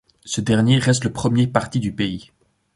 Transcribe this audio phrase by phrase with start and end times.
[0.25, 2.31] Ce dernier reste le premier parti du pays.